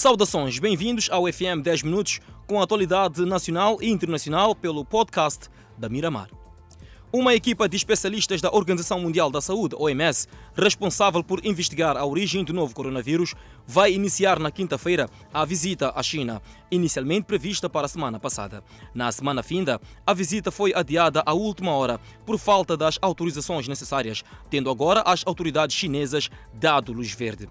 [0.00, 5.90] Saudações, bem-vindos ao FM 10 Minutos com a atualidade nacional e internacional pelo podcast da
[5.90, 6.30] Miramar.
[7.12, 12.42] Uma equipa de especialistas da Organização Mundial da Saúde, OMS, responsável por investigar a origem
[12.42, 13.34] do novo coronavírus,
[13.66, 18.64] vai iniciar na quinta-feira a visita à China, inicialmente prevista para a semana passada.
[18.94, 24.24] Na semana finda, a visita foi adiada à última hora por falta das autorizações necessárias,
[24.48, 27.50] tendo agora as autoridades chinesas dado luz verde.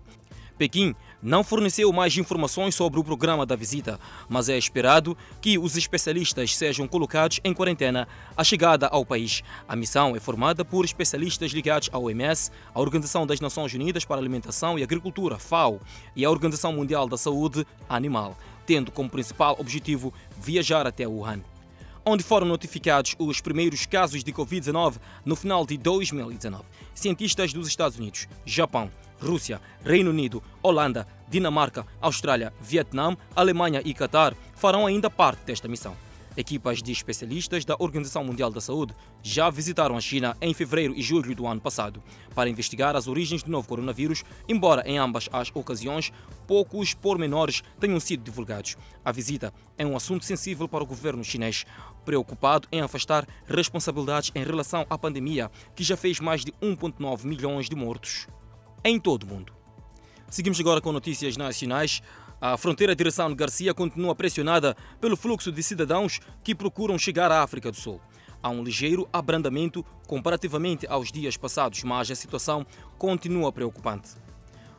[0.60, 5.78] Pequim não forneceu mais informações sobre o programa da visita, mas é esperado que os
[5.78, 9.42] especialistas sejam colocados em quarentena à chegada ao país.
[9.66, 14.18] A missão é formada por especialistas ligados à OMS, a Organização das Nações Unidas para
[14.18, 15.80] a Alimentação e Agricultura, FAO,
[16.14, 21.42] e a Organização Mundial da Saúde Animal, tendo como principal objetivo viajar até Wuhan
[22.10, 26.64] onde foram notificados os primeiros casos de Covid-19 no final de 2019.
[26.96, 28.90] Cientistas dos Estados Unidos, Japão,
[29.22, 35.96] Rússia, Reino Unido, Holanda, Dinamarca, Austrália, Vietnã, Alemanha e Catar farão ainda parte desta missão.
[36.40, 41.02] Equipas de especialistas da Organização Mundial da Saúde já visitaram a China em fevereiro e
[41.02, 42.02] julho do ano passado
[42.34, 46.14] para investigar as origens do novo coronavírus, embora em ambas as ocasiões
[46.48, 48.78] poucos pormenores tenham sido divulgados.
[49.04, 51.66] A visita é um assunto sensível para o governo chinês,
[52.06, 57.68] preocupado em afastar responsabilidades em relação à pandemia, que já fez mais de 1,9 milhões
[57.68, 58.28] de mortos
[58.86, 59.60] em todo o mundo.
[60.30, 62.04] Seguimos agora com notícias nacionais.
[62.42, 63.04] A fronteira de
[63.36, 68.00] Garcia continua pressionada pelo fluxo de cidadãos que procuram chegar à África do Sul.
[68.42, 72.66] Há um ligeiro abrandamento comparativamente aos dias passados, mas a situação
[72.98, 74.12] continua preocupante.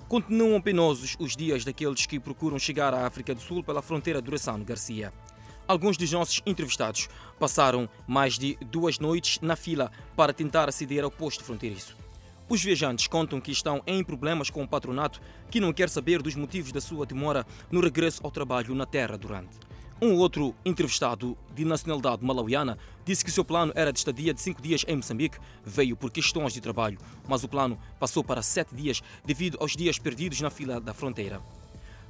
[0.09, 4.65] Continuam penosos os dias daqueles que procuram chegar à África do Sul pela fronteira Ressano
[4.65, 5.13] Garcia.
[5.69, 11.11] Alguns dos nossos entrevistados passaram mais de duas noites na fila para tentar aceder ao
[11.11, 11.95] posto fronteiriço.
[12.51, 15.21] Os viajantes contam que estão em problemas com o patronato
[15.53, 19.17] que não quer saber dos motivos da sua demora no regresso ao trabalho na terra
[19.17, 19.57] durante.
[20.03, 24.61] Um outro entrevistado de nacionalidade malauiana disse que seu plano era de estadia de cinco
[24.61, 26.99] dias em Moçambique, veio por questões de trabalho,
[27.29, 31.41] mas o plano passou para sete dias devido aos dias perdidos na fila da fronteira.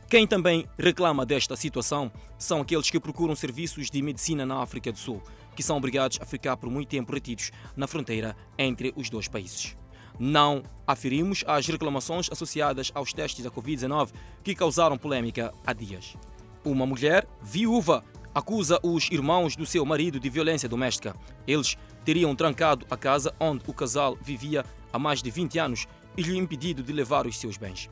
[0.08, 4.98] Quem também reclama desta situação são aqueles que procuram serviços de medicina na África do
[4.98, 5.22] Sul,
[5.54, 9.76] que são obrigados a ficar por muito tempo retidos na fronteira entre os dois países
[10.20, 14.10] não aferimos às reclamações associadas aos testes da Covid-19
[14.44, 16.14] que causaram polêmica há dias.
[16.62, 18.04] Uma mulher viúva
[18.34, 21.16] acusa os irmãos do seu marido de violência doméstica.
[21.46, 26.22] Eles teriam trancado a casa onde o casal vivia há mais de 20 anos e
[26.22, 27.88] lhe impedido de levar os seus bens.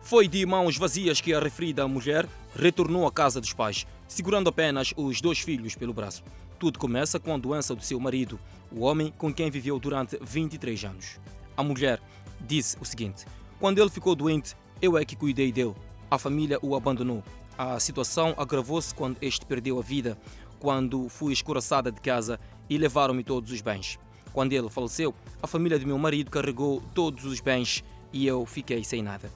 [0.00, 4.92] Foi de mãos vazias que a referida mulher retornou à casa dos pais, segurando apenas
[4.96, 6.22] os dois filhos pelo braço.
[6.58, 8.38] Tudo começa com a doença do seu marido,
[8.70, 11.18] o homem com quem viveu durante 23 anos.
[11.62, 12.02] A mulher
[12.40, 13.24] disse o seguinte:
[13.60, 15.76] Quando ele ficou doente, eu é que cuidei dele.
[16.10, 17.22] A família o abandonou.
[17.56, 20.18] A situação agravou-se quando este perdeu a vida,
[20.58, 23.96] quando fui escoraçada de casa e levaram-me todos os bens.
[24.32, 28.82] Quando ele faleceu, a família do meu marido carregou todos os bens e eu fiquei
[28.82, 29.30] sem nada.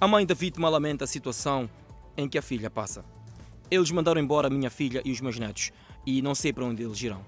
[0.00, 1.70] A mãe da vítima lamenta a situação
[2.16, 3.04] em que a filha passa.
[3.70, 5.70] Eles mandaram embora a minha filha e os meus netos
[6.04, 7.24] e não sei para onde eles irão.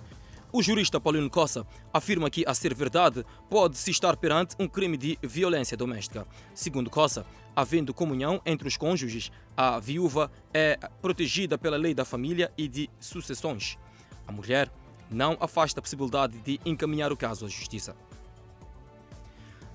[0.53, 5.17] O jurista Paulino Cossa afirma que, a ser verdade, pode-se estar perante um crime de
[5.23, 6.27] violência doméstica.
[6.53, 7.25] Segundo Cossa,
[7.55, 12.91] havendo comunhão entre os cônjuges, a viúva é protegida pela lei da família e de
[12.99, 13.79] sucessões.
[14.27, 14.69] A mulher
[15.09, 17.95] não afasta a possibilidade de encaminhar o caso à justiça.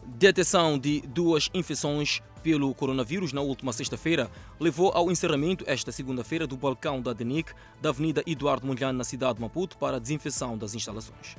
[0.05, 4.29] Detecção de duas infecções pelo coronavírus na última sexta-feira
[4.59, 7.51] levou ao encerramento esta segunda-feira do balcão da DENIC
[7.81, 11.35] da Avenida Eduardo Mondlane na cidade de Maputo para a desinfecção das instalações.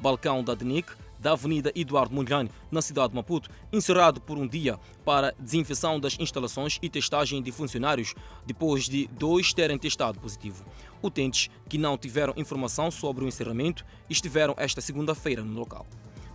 [0.00, 4.80] Balcão da DENIC da Avenida Eduardo Mondlane na cidade de Maputo, encerrado por um dia
[5.04, 8.12] para desinfecção das instalações e testagem de funcionários
[8.44, 10.64] depois de dois terem testado positivo.
[11.00, 15.86] Utentes que não tiveram informação sobre o encerramento estiveram esta segunda-feira no local.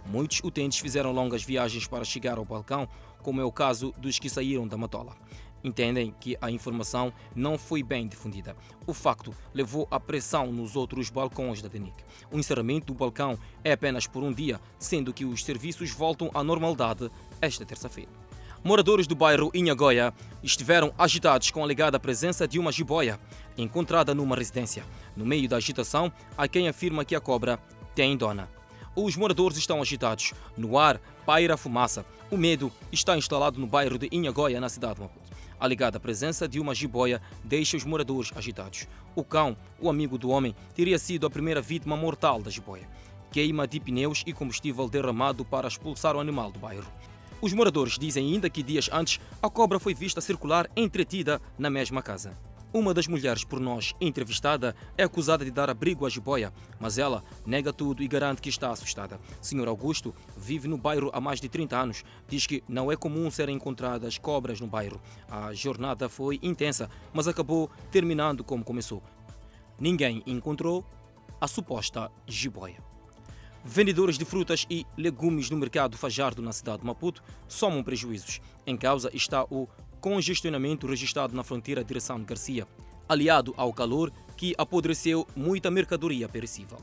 [0.05, 2.87] Muitos utentes fizeram longas viagens para chegar ao balcão,
[3.21, 5.15] como é o caso dos que saíram da Matola.
[5.63, 8.55] Entendem que a informação não foi bem difundida.
[8.85, 11.95] O facto levou à pressão nos outros balcões da DENIC.
[12.29, 16.43] O encerramento do balcão é apenas por um dia, sendo que os serviços voltam à
[16.43, 17.09] normalidade
[17.39, 18.11] esta terça-feira.
[18.61, 23.19] Moradores do bairro Inhagoia estiveram agitados com a alegada presença de uma jiboia
[23.57, 24.85] encontrada numa residência.
[25.15, 27.57] No meio da agitação, há quem afirma que a cobra
[27.93, 28.49] tem dona.
[28.95, 30.33] Os moradores estão agitados.
[30.55, 32.05] No ar paira fumaça.
[32.29, 35.31] O medo está instalado no bairro de Inhagoia, na cidade de Maputo.
[35.59, 38.87] A ligada presença de uma jiboia deixa os moradores agitados.
[39.15, 42.87] O cão, o amigo do homem, teria sido a primeira vítima mortal da jiboia.
[43.31, 46.85] Queima de pneus e combustível derramado para expulsar o animal do bairro.
[47.41, 52.01] Os moradores dizem ainda que dias antes a cobra foi vista circular entretida na mesma
[52.03, 52.37] casa.
[52.73, 57.23] Uma das mulheres por nós entrevistada é acusada de dar abrigo à jiboia, mas ela
[57.45, 59.19] nega tudo e garante que está assustada.
[59.39, 62.03] Senhor Augusto vive no bairro há mais de 30 anos.
[62.27, 64.99] Diz que não é comum serem encontradas cobras no bairro.
[65.29, 69.03] A jornada foi intensa, mas acabou terminando como começou.
[69.79, 70.83] Ninguém encontrou
[71.39, 72.81] a suposta jiboia.
[73.63, 78.41] Vendedores de frutas e legumes no mercado Fajardo, na cidade de Maputo, somam prejuízos.
[78.65, 79.67] Em causa está o
[80.03, 82.67] congestionamento registrado na fronteira direção Garcia,
[83.07, 86.77] aliado ao calor que apodreceu muita mercadoria perecível.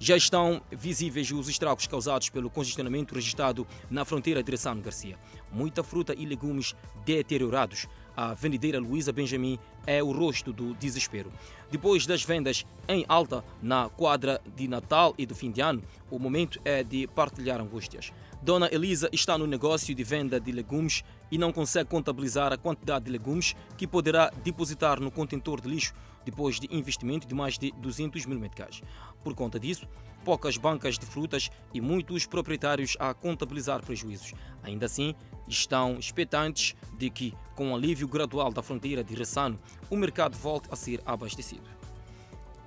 [0.00, 5.16] Já estão visíveis os estragos causados pelo congestionamento registrado na fronteira direção Garcia.
[5.52, 6.74] Muita fruta e legumes
[7.04, 7.86] deteriorados.
[8.16, 9.56] A vendedeira Luísa Benjamin
[9.88, 11.32] é o rosto do desespero.
[11.70, 16.18] Depois das vendas em alta na quadra de Natal e do fim de ano, o
[16.18, 18.12] momento é de partilhar angústias.
[18.42, 23.06] Dona Elisa está no negócio de venda de legumes e não consegue contabilizar a quantidade
[23.06, 25.94] de legumes que poderá depositar no contentor de lixo
[26.24, 28.82] depois de investimento de mais de 200 mil meticais.
[29.24, 29.88] Por conta disso,
[30.24, 34.34] poucas bancas de frutas e muitos proprietários a contabilizar prejuízos.
[34.62, 35.14] Ainda assim,
[35.48, 39.58] estão expectantes de que, com o alívio gradual da fronteira de Ressano,
[39.90, 41.68] o mercado volte a ser abastecido.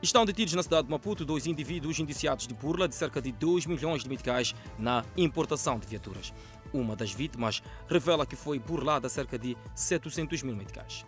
[0.02, 3.68] Estão detidos na cidade de Maputo dois indivíduos indiciados de burla de cerca de 2
[3.68, 6.34] milhões de meticais na importação de viaturas.
[6.74, 11.06] Uma das vítimas revela que foi burlada cerca de 700 mil meticais.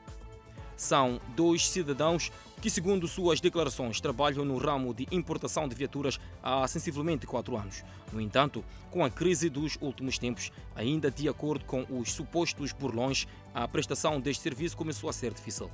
[0.75, 2.31] São dois cidadãos
[2.61, 7.83] que, segundo suas declarações, trabalham no ramo de importação de viaturas há sensivelmente quatro anos.
[8.11, 13.27] No entanto, com a crise dos últimos tempos, ainda de acordo com os supostos burlões,
[13.53, 15.69] a prestação deste serviço começou a ser difícil.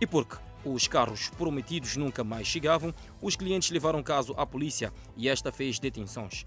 [0.00, 5.28] E porque os carros prometidos nunca mais chegavam, os clientes levaram caso à polícia e
[5.28, 6.46] esta fez detenções.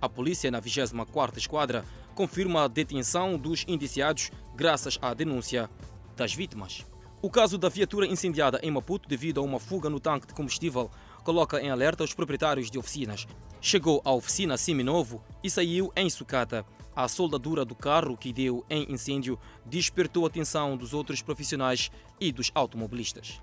[0.00, 1.84] A polícia, na 24ª Esquadra,
[2.14, 5.68] confirma a detenção dos indiciados graças à denúncia
[6.16, 6.84] das vítimas.
[7.20, 10.88] O caso da viatura incendiada em Maputo devido a uma fuga no tanque de combustível
[11.24, 13.26] coloca em alerta os proprietários de oficinas.
[13.60, 16.64] Chegou à oficina seminovo e saiu em sucata.
[16.94, 19.36] A soldadura do carro que deu em incêndio
[19.66, 23.42] despertou a atenção dos outros profissionais e dos automobilistas.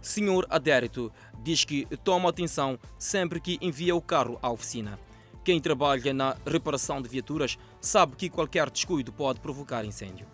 [0.00, 1.12] Senhor Adérito
[1.44, 4.98] diz que toma atenção sempre que envia o carro à oficina.
[5.44, 10.26] Quem trabalha na reparação de viaturas sabe que qualquer descuido pode provocar incêndio.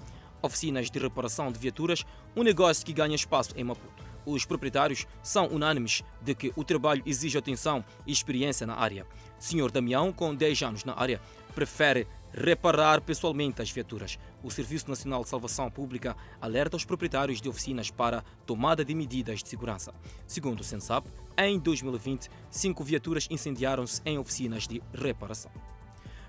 [0.43, 2.05] Oficinas de reparação de viaturas,
[2.37, 4.05] um negócio que ganha espaço em Maputo.
[4.25, 9.07] Os proprietários são unânimes de que o trabalho exige atenção e experiência na área.
[9.39, 11.21] Senhor Damião, com 10 anos na área,
[11.55, 14.19] prefere reparar pessoalmente as viaturas.
[14.43, 19.43] O Serviço Nacional de Salvação Pública alerta os proprietários de oficinas para tomada de medidas
[19.43, 19.95] de segurança.
[20.27, 25.51] Segundo o Sensap, em 2020, cinco viaturas incendiaram-se em oficinas de reparação.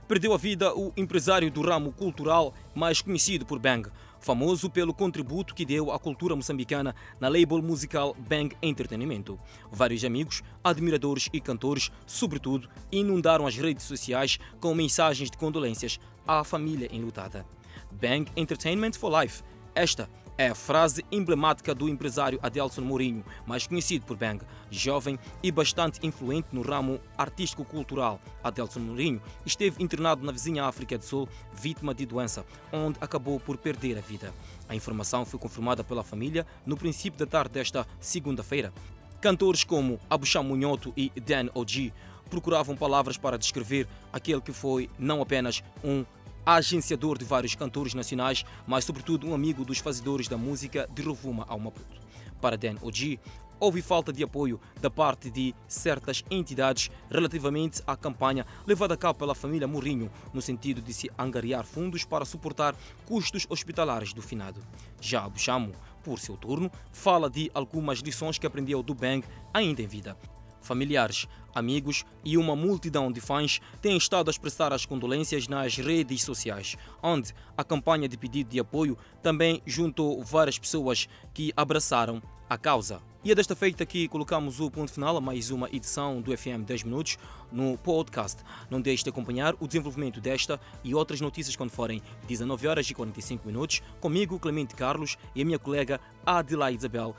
[0.09, 3.87] Perdeu a vida o empresário do ramo cultural mais conhecido por Bang
[4.19, 9.39] famoso pelo contributo que deu à cultura moçambicana na label musical Bang Entretenimento.
[9.71, 16.43] Vários amigos, admiradores e cantores, sobretudo, inundaram as redes sociais com mensagens de condolências à
[16.43, 17.45] família enlutada.
[17.91, 19.43] Bang Entertainment for Life.
[19.75, 20.09] Esta
[20.39, 24.41] é a frase emblemática do empresário Adelson Mourinho, mais conhecido por Bang,
[24.71, 28.21] jovem e bastante influente no ramo artístico-cultural.
[28.41, 33.57] Adelson Mourinho esteve internado na vizinha África do Sul, vítima de doença, onde acabou por
[33.57, 34.33] perder a vida.
[34.69, 38.71] A informação foi confirmada pela família no princípio da tarde desta segunda-feira.
[39.19, 41.93] Cantores como Abucham Munhoto e Dan Oji
[42.29, 46.05] procuravam palavras para descrever aquele que foi não apenas um
[46.45, 51.45] agenciador de vários cantores nacionais, mas sobretudo um amigo dos fazedores da música de Rovuma
[51.47, 51.99] ao Maputo.
[52.41, 53.19] Para Dan Oji,
[53.59, 59.19] houve falta de apoio da parte de certas entidades relativamente à campanha levada a cabo
[59.19, 64.61] pela família Mourinho, no sentido de se angariar fundos para suportar custos hospitalares do finado.
[65.01, 69.87] Já Buchamo, por seu turno, fala de algumas lições que aprendeu do Bang ainda em
[69.87, 70.17] vida
[70.61, 76.23] familiares, amigos e uma multidão de fãs têm estado a expressar as condolências nas redes
[76.23, 82.57] sociais, onde a campanha de pedido de apoio também juntou várias pessoas que abraçaram a
[82.57, 83.01] causa.
[83.21, 86.63] E é desta feita que colocamos o ponto final a mais uma edição do FM
[86.65, 87.17] 10 Minutos
[87.51, 88.41] no podcast.
[88.69, 92.93] Não deixe de acompanhar o desenvolvimento desta e outras notícias quando forem 19 horas e
[92.93, 97.13] 45 minutos, comigo, Clemente Carlos, e a minha colega Adelaide Isabel.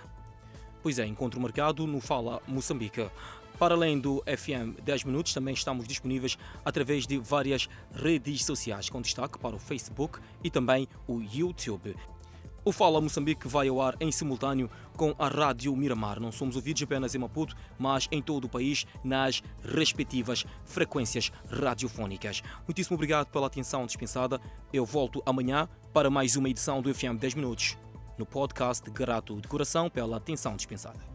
[0.82, 3.06] Pois é, encontro marcado no Fala Moçambique.
[3.58, 9.02] Para além do FM 10 Minutos, também estamos disponíveis através de várias redes sociais, com
[9.02, 11.94] destaque para o Facebook e também o YouTube.
[12.64, 16.18] O Fala Moçambique vai ao ar em simultâneo com a Rádio Miramar.
[16.18, 22.42] Não somos ouvidos apenas em Maputo, mas em todo o país, nas respectivas frequências radiofónicas.
[22.66, 24.40] Muitíssimo obrigado pela atenção dispensada.
[24.72, 27.76] Eu volto amanhã para mais uma edição do FM 10 Minutos.
[28.20, 31.09] No podcast, grato de coração pela atenção dispensada.